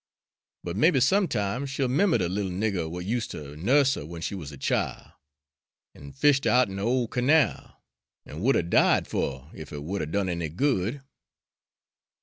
[0.63, 4.19] But maybe some time she'll 'member de little nigger w'at use' ter nuss her w'en
[4.19, 5.13] she woz a chile,
[5.93, 7.83] an' fished her out'n de ole canal,
[8.25, 11.01] an' would 'a' died fer her ef it would 'a' done any good."